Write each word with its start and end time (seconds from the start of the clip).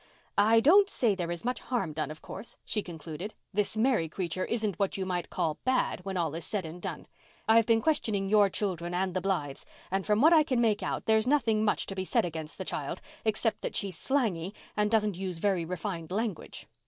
"I 0.39 0.61
don't 0.61 0.89
say 0.89 1.13
there 1.13 1.29
is 1.29 1.45
much 1.45 1.59
harm 1.59 1.93
done, 1.93 2.09
of 2.09 2.23
course," 2.23 2.57
she 2.65 2.81
concluded. 2.81 3.35
"This 3.53 3.77
Mary 3.77 4.09
creature 4.09 4.45
isn't 4.45 4.79
what 4.79 4.97
you 4.97 5.05
might 5.05 5.29
call 5.29 5.59
bad, 5.63 6.03
when 6.03 6.17
all 6.17 6.33
is 6.33 6.43
said 6.43 6.65
and 6.65 6.81
done. 6.81 7.05
I've 7.47 7.67
been 7.67 7.83
questioning 7.83 8.27
your 8.27 8.49
children 8.49 8.95
and 8.95 9.13
the 9.13 9.21
Blythes, 9.21 9.63
and 9.91 10.03
from 10.03 10.19
what 10.19 10.33
I 10.33 10.41
can 10.41 10.59
make 10.59 10.81
out 10.81 11.05
there's 11.05 11.27
nothing 11.27 11.63
much 11.63 11.85
to 11.85 11.93
be 11.93 12.03
said 12.03 12.25
against 12.25 12.57
the 12.57 12.65
child 12.65 12.99
except 13.25 13.61
that 13.61 13.75
she's 13.75 13.95
slangy 13.95 14.55
and 14.75 14.89
doesn't 14.89 15.17
use 15.17 15.37
very 15.37 15.65
refined 15.65 16.09
language. 16.09 16.65